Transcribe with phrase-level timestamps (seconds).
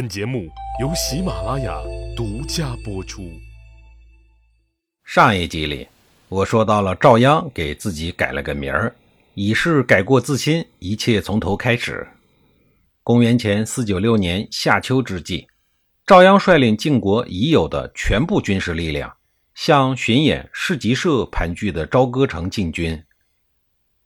[0.00, 0.48] 本节目
[0.80, 1.78] 由喜马拉雅
[2.16, 3.30] 独家播出。
[5.04, 5.86] 上一集里，
[6.30, 8.96] 我说到了赵鞅给自己改了个名儿，
[9.34, 12.08] 以示改过自新，一切从头开始。
[13.02, 15.46] 公元前四九六年夏秋之际，
[16.06, 19.14] 赵鞅率领晋国已有的全部军事力量，
[19.54, 23.04] 向巡演市集社盘踞的朝歌城进军。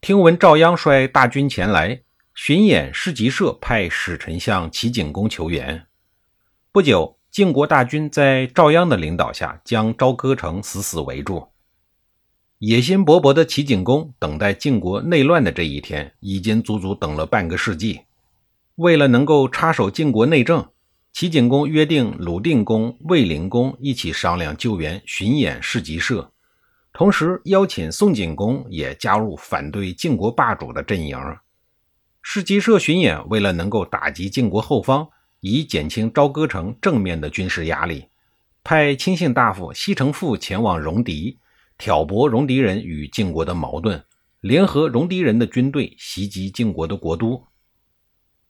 [0.00, 2.00] 听闻赵鞅率大军前来。
[2.34, 5.86] 巡演市集社派使臣向齐景公求援。
[6.72, 11.46] 不久，晋国大军在赵鞅的领导下，将朝歌城死死围住。
[12.58, 18.00] 野心勃勃的齐景公等待晋国内乱的这一天，已经足足等了半个世纪。
[18.74, 20.68] 为了能够插手晋国内政，
[21.12, 26.32] 齐景公约定鲁定公、卫灵公一起商量救援巡演市集社，
[26.92, 31.16] 同时邀请宋景公也加入反对晋国霸主的阵营。
[32.26, 35.06] 市集社巡演为了能够打击晋国后方，
[35.40, 38.06] 以减轻朝歌城正面的军事压力，
[38.64, 41.38] 派亲信大夫西城父前往戎狄，
[41.76, 44.02] 挑拨戎狄人与晋国的矛盾，
[44.40, 47.44] 联合戎狄人的军队袭击晋国的国都。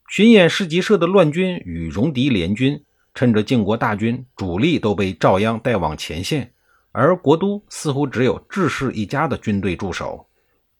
[0.09, 2.81] 巡演市集社的乱军与戎狄联军，
[3.13, 6.53] 趁着晋国大军主力都被赵鞅带往前线，
[6.93, 10.29] 而国都似乎只有智氏一家的军队驻守，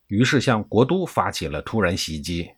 [0.07, 2.49] 于是向国都发起了突然袭击。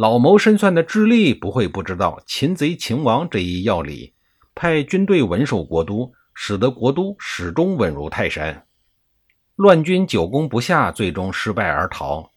[0.00, 4.14] 老谋深算的智利不会不知道擒贼擒王这一要理，
[4.54, 8.64] 派军队稳守国都，使得国都始终稳如泰山。
[9.56, 12.30] 乱军久攻不下，最终失败而逃。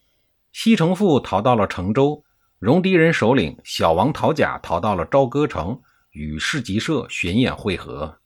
[0.52, 2.24] 西城父逃到了成州，
[2.58, 5.80] 戎狄人首领小王陶甲逃到了朝歌城，
[6.14, 8.18] 与市集社巡演会合。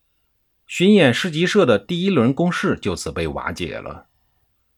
[0.66, 4.06] 巡演市集社的第一轮攻势就此被瓦解了。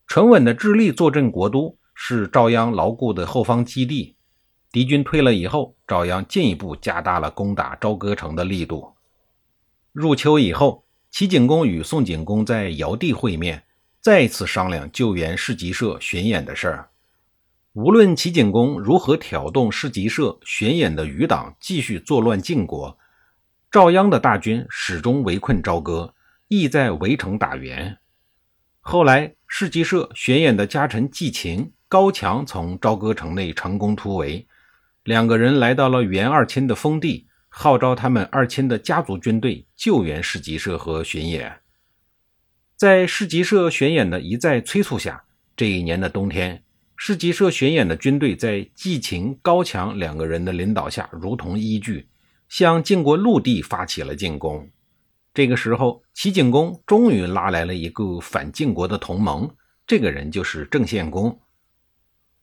[0.07, 4.15] 沉稳的智利坐镇国都，是赵鞅牢固的后方基地。
[4.77, 8.93] 敌军退了以后，赵鞅进一步加大了攻打朝歌城的力度。
[9.91, 13.63] 入秋以后，齐景公与宋景公在尧地会面，
[13.99, 16.89] 再次商量救援市集社巡演的事儿。
[17.73, 22.99] 无论齐景公如何挑动市集社巡演的余党继续作乱晋国，
[23.71, 26.13] 赵鞅的大军始终围困朝歌，
[26.49, 27.97] 意在围城打援。
[28.81, 34.47] 后来，市集社巡演的家臣季秦、高强从朝歌城内成功突围。
[35.07, 41.59] 两个人来到了袁二亲的封地，号召他们二亲的家族军队救援市集社和巡演。
[42.75, 45.23] 在市集社巡演的一再催促下，
[45.55, 46.61] 这一年的冬天，
[46.97, 52.09] 市集社巡演的军队在季秦、高强两个人的领导下，如同依据，
[52.49, 54.69] 向晋国陆地发起了进攻。
[55.33, 59.49] 这个时候，齐景公终于拉来了一个反晋国的同盟，
[59.87, 61.39] 这个人就是郑献公。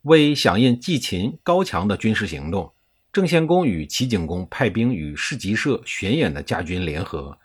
[0.05, 2.71] 为响应季秦、高强的军事行动，
[3.11, 7.39] 郑献公与齐景公派兵与市集社巡演的家军联合，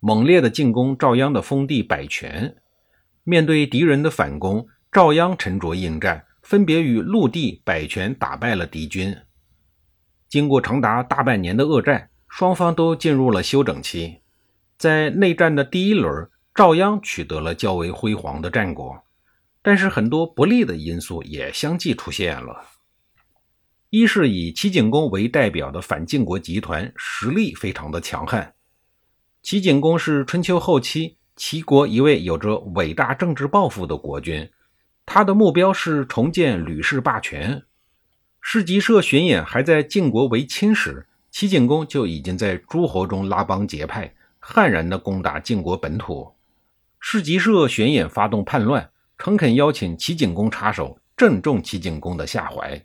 [0.00, 2.56] 猛烈地进攻赵鞅的封地百泉。
[3.22, 9.16] 面对敌人的反攻，赵鞅沉着应战，分别与陆地百泉打败了敌军。
[10.28, 14.18] 经过长达大半年的恶战，双方都进入了休整期。
[14.76, 19.00] 在内战的第一轮，赵鞅取得了较为辉煌的战果。
[19.62, 22.66] 但是很多不利的因素也相继出现了。
[23.90, 28.54] 一是以齐景公为代表的反晋国集团实力非常的强悍。
[29.42, 34.48] 齐景公是春秋后期齐国一位有着伟大政治抱负的国君，
[35.04, 37.62] 他的目标是重建吕氏霸权。
[38.40, 46.32] 市集社巡演还在晋国为亲时，齐景公就已经在诸侯中拉帮结派，悍然地攻打晋国本土。
[47.00, 48.90] 市集社巡演发动叛乱。
[49.20, 52.82] 诚恳邀请齐景公插手，正中齐景公的下怀。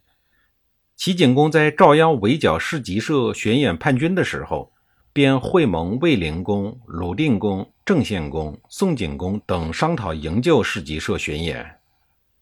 [0.98, 4.70] 齐景公在赵鞅围剿市集社巡演叛军的时候，
[5.14, 11.80] 便会盟卫灵公、鲁定公、郑献公、宋景公等商讨营救市集社巡演。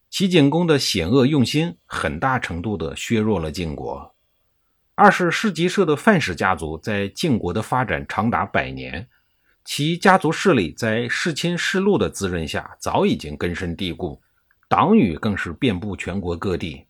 [0.09, 4.15] 齐景公的险恶用心，很大程度地削弱了晋国。
[4.95, 9.07] 二是市集社的范氏家族在晋国的发展长达百年。
[9.65, 14.21] 其家族势力在世亲世禄的滋润下，早已经根深蒂固，
[14.67, 16.85] 党羽更是遍布全国各地。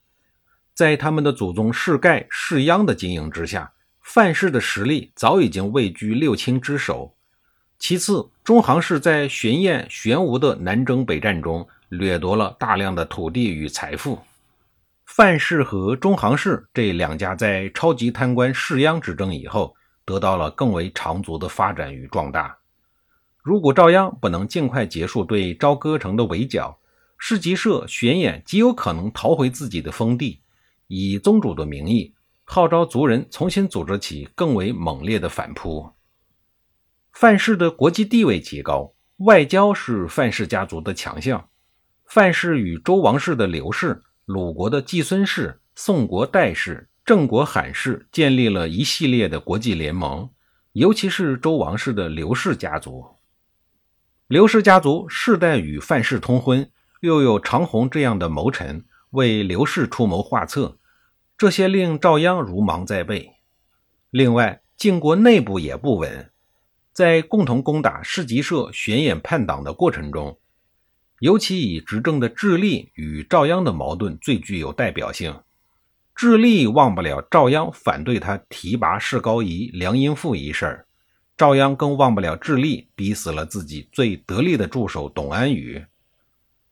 [0.74, 3.72] 在他们的祖宗世盖、世鞅的经营之下，
[4.02, 7.16] 范氏的实力早已经位居六卿之首。
[7.78, 14.20] 其次，中行氏在玄燕、玄吴的南征北战中，掠夺了大量的土地与财富。
[15.06, 19.75] 范氏和中行氏这两家在超级贪官世鞅执政以后，
[20.06, 22.58] 得到了更为长足的发展与壮大。
[23.44, 26.80] 如果赵鞅不能尽快结束对朝歌城的围剿，
[27.18, 30.40] 市集社巡演极有可能逃回自己的封地，
[30.88, 32.13] 以宗主的名义
[32.45, 35.92] 号召族人重新组织起更为猛烈的反扑。
[37.12, 41.50] 范氏的国际地位极高，外交是范氏家族的强项。
[42.06, 50.30] 范氏与周王室的刘氏、鲁国的季孙氏、宋国代氏、郑国罕氏建立了一系列的国际联盟，
[50.72, 53.06] 尤其是周王室的刘氏家族。
[54.28, 56.72] 刘氏家族世代与范氏通婚，
[57.02, 60.80] 又有长虹这样的谋臣为刘氏出谋划策，
[61.38, 63.34] 这些令赵鞅如芒在背。
[64.10, 66.31] 另外，晋国内部也不稳，
[66.94, 70.40] 在共同攻打士吉社、玄衍叛党的过程中。
[71.20, 75.42] 尤其以执政的智利与赵鞅的矛盾最具有代表性。
[76.16, 80.86] 智利忘不了赵鞅反对他提拔士高仪、梁荫父一事，
[81.38, 85.86] 赵鞅更忘不了智利逼死了自己最得力的助手董安宇。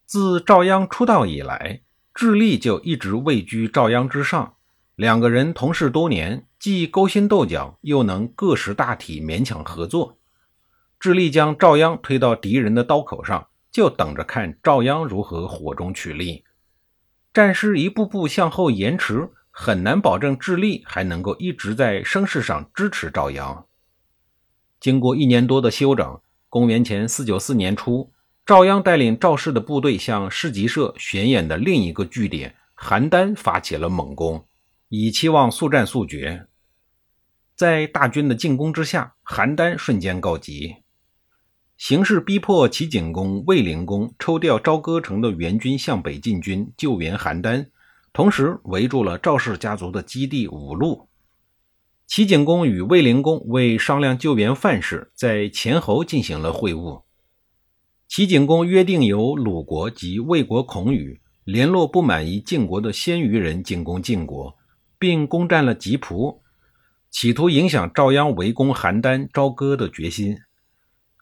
[0.05, 1.81] 自赵鞅出道以来，
[2.13, 4.55] 智利就一直位居赵鞅之上，
[4.95, 10.17] 两个人同事多年，既勾心斗角，又能各识大体，勉强合作。
[10.99, 13.47] 智利将赵鞅推到敌人的刀口上。
[13.71, 16.43] 就等着看赵鞅如何火中取栗。
[17.33, 23.63] 战事一步步向后延迟，很难保证智利还能够一直在声势上支持赵鞅。
[24.81, 26.19] 经过一年多的休整，
[26.49, 28.11] 公元前四九四年初，
[28.47, 34.43] 赵鞅带领赵氏的部队向市集社巡演的另一个据点邯郸发起了猛攻，
[34.89, 36.47] 以期望速战速决。
[37.55, 40.77] 在大军的进攻之下，邯郸瞬间告急。
[41.77, 47.67] 形势逼迫齐景公、卫灵公抽调朝歌城的援军向北进军，救援邯郸，
[48.11, 51.07] 同时围住了赵氏家族的基地五路。
[52.13, 57.03] 齐景公与卫灵公为商量救援范氏，在前侯进行了会晤。
[58.05, 64.57] 齐景公约定由鲁国及魏国孔宇联络不满意晋国的鲜于人进攻晋国，
[64.99, 66.41] 并攻占了吉蒲，
[67.09, 70.37] 企图影响赵鞅围攻邯郸、朝歌的决心。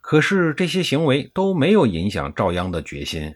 [0.02, 3.36] 可是这些行为都没有影响赵鞅的决心。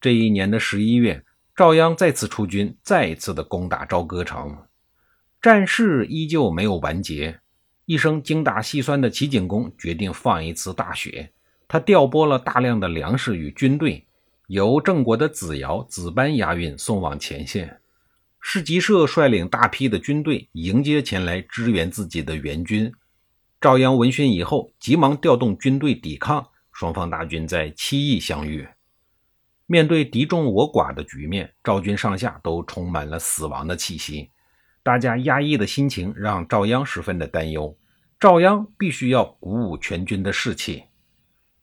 [0.00, 4.56] 这一年的十一月，赵鞅再次出军，再一次的攻打朝歌城，
[5.44, 7.38] 战事依旧没有完结。
[7.84, 11.34] 一生精打细算的齐景公决定放一次大雪，
[11.68, 14.06] 他调拨了大量的粮食与军队，
[14.46, 17.78] 由郑国的子尧、子班押运送往前线。
[18.40, 22.90] 士吉社率领大批的军队迎接前来支援自己的援军。
[23.60, 28.66] 赵鞅闻讯以后，急忙调动军队抵抗，双方大军在七邑相遇。
[29.66, 34.30] 面对敌众我寡的局面，赵军上下都充满了死亡的气息。
[34.84, 37.76] 大家压抑的心情让赵鞅十分的担忧。
[38.20, 40.84] 赵鞅必须要鼓舞全军的士气。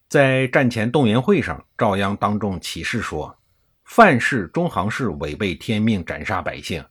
[0.09, 3.37] 在战前动员会上，赵鞅当众起誓说
[3.85, 6.83] ：“范氏、中行氏违背天命，斩杀百姓，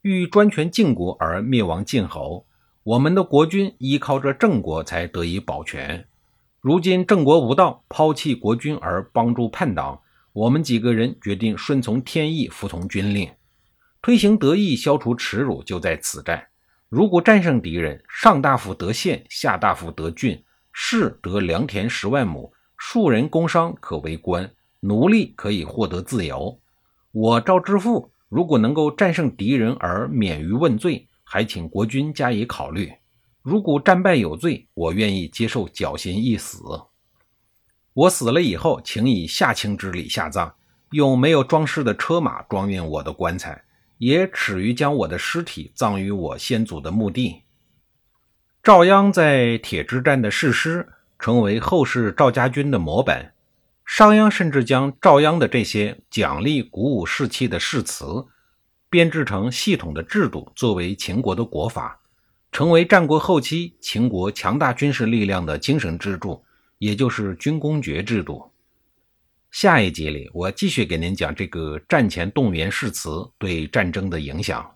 [0.00, 2.46] 欲专权晋国而灭亡晋侯。”
[2.84, 6.08] 我们的国君依靠着郑国才得以保全，
[6.60, 10.00] 如今郑国无道，抛弃国君而帮助叛党，
[10.32, 13.30] 我们几个人决定顺从天意，服从军令，
[14.02, 16.48] 推行德义，消除耻辱，就在此战。
[16.90, 26.60] 如果战胜敌人，上大夫得县，下大夫得郡，士得良田十万亩，庶人工商可为官，奴隶可以获得自由。
[27.12, 31.08] 我赵之父如果能够战胜敌人而免于问罪。
[31.24, 32.92] 还请国君加以考虑。
[33.40, 36.62] 如果战败有罪，我愿意接受绞刑一死。
[37.94, 40.52] 我死了以后，请以下卿之礼下葬，
[40.90, 43.64] 用没有装饰的车马装运我的棺材，
[44.02, 47.42] 也耻于将我的尸体葬于我先祖的墓地。
[48.60, 50.88] 赵鞅在铁之战的誓师，
[51.20, 53.32] 成为后世赵家军的模板。
[53.84, 58.26] 商鞅甚至将赵鞅的这些奖励、鼓舞士气的誓词。
[58.90, 62.00] 编制成系统的制度，作为秦国的国法，
[62.50, 66.44] 成为战国后期秦国强大军事力量的精神支柱，
[66.78, 68.50] 也就是军功爵制度。
[69.52, 74.66] 下一集里，我继续给您讲这个战前动员誓词对战争的影响。